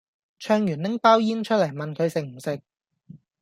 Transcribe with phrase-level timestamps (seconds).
[0.39, 2.63] 唱完拎包煙出黎問佢食唔食